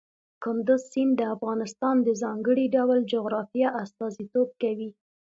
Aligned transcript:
کندز 0.43 0.81
سیند 0.91 1.13
د 1.17 1.21
افغانستان 1.35 1.95
د 2.03 2.09
ځانګړي 2.21 2.65
ډول 2.75 2.99
جغرافیه 3.13 3.69
استازیتوب 3.83 4.49
کوي. 4.61 4.89